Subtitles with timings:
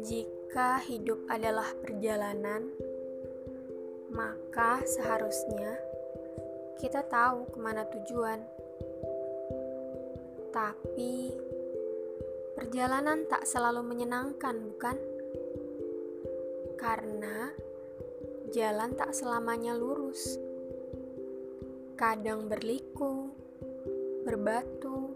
[0.00, 2.72] Jika hidup adalah perjalanan,
[4.08, 5.76] maka seharusnya
[6.80, 8.40] kita tahu ke mana tujuan.
[10.48, 11.36] Tapi,
[12.56, 14.96] perjalanan tak selalu menyenangkan, bukan?
[16.80, 17.52] Karena
[18.48, 20.40] jalan tak selamanya lurus,
[22.00, 23.28] kadang berliku,
[24.30, 25.10] berbatu,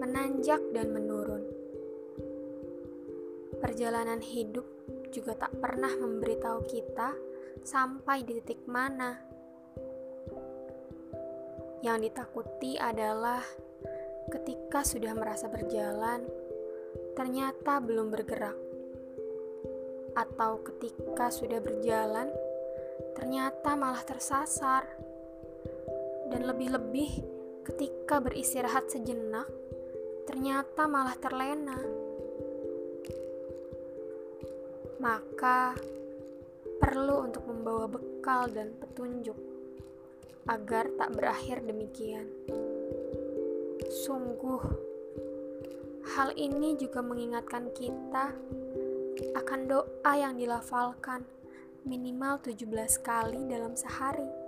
[0.00, 1.44] menanjak, dan menurun.
[3.60, 4.64] Perjalanan hidup
[5.12, 7.12] juga tak pernah memberitahu kita
[7.60, 9.20] sampai di titik mana.
[11.84, 13.44] Yang ditakuti adalah
[14.32, 16.24] ketika sudah merasa berjalan,
[17.12, 18.56] ternyata belum bergerak,
[20.16, 22.32] atau ketika sudah berjalan,
[23.12, 24.88] ternyata malah tersasar,
[26.32, 27.35] dan lebih-lebih
[27.66, 29.50] ketika beristirahat sejenak,
[30.30, 32.06] ternyata malah terlena
[34.96, 35.76] maka
[36.80, 39.36] perlu untuk membawa bekal dan petunjuk
[40.48, 42.26] agar tak berakhir demikian.
[43.86, 44.62] Sungguh,
[46.16, 48.32] hal ini juga mengingatkan kita
[49.36, 51.22] akan doa yang dilafalkan
[51.86, 52.66] minimal 17
[53.04, 54.45] kali dalam sehari.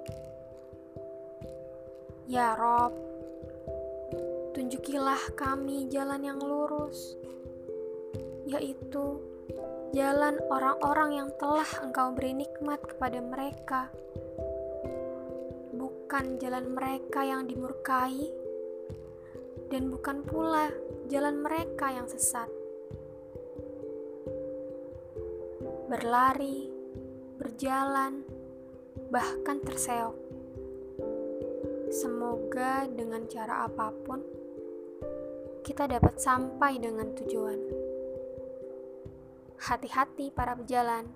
[2.28, 2.92] Ya Rob,
[4.52, 7.16] tunjukilah kami jalan yang lurus,
[8.44, 9.24] yaitu
[9.96, 13.88] jalan orang-orang yang telah Engkau beri nikmat kepada mereka,
[15.72, 18.28] bukan jalan mereka yang dimurkai,
[19.72, 20.68] dan bukan pula
[21.08, 22.52] jalan mereka yang sesat.
[25.88, 26.68] Berlari,
[27.40, 28.20] berjalan,
[29.08, 30.27] bahkan terseok.
[31.88, 34.20] Semoga dengan cara apa pun
[35.64, 37.60] kita dapat sampai dengan tujuan.
[39.56, 41.08] Hati-hati para pejalan.